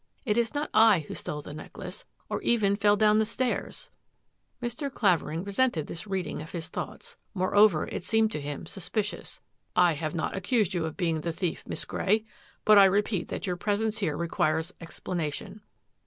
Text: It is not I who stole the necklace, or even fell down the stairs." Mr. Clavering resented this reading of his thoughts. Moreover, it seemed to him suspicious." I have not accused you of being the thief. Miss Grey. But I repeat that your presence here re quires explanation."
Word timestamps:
It 0.25 0.35
is 0.35 0.55
not 0.55 0.71
I 0.73 1.01
who 1.01 1.13
stole 1.13 1.43
the 1.43 1.53
necklace, 1.53 2.05
or 2.27 2.41
even 2.41 2.75
fell 2.75 2.95
down 2.97 3.19
the 3.19 3.23
stairs." 3.23 3.91
Mr. 4.59 4.91
Clavering 4.91 5.43
resented 5.43 5.85
this 5.85 6.07
reading 6.07 6.41
of 6.41 6.53
his 6.53 6.69
thoughts. 6.69 7.17
Moreover, 7.35 7.85
it 7.87 8.03
seemed 8.03 8.31
to 8.31 8.41
him 8.41 8.65
suspicious." 8.65 9.41
I 9.87 9.93
have 9.93 10.15
not 10.15 10.35
accused 10.35 10.73
you 10.73 10.85
of 10.85 10.97
being 10.97 11.21
the 11.21 11.31
thief. 11.31 11.61
Miss 11.67 11.85
Grey. 11.85 12.25
But 12.65 12.79
I 12.79 12.85
repeat 12.85 13.27
that 13.27 13.45
your 13.45 13.57
presence 13.57 13.99
here 13.99 14.17
re 14.17 14.27
quires 14.27 14.73
explanation." 14.81 15.61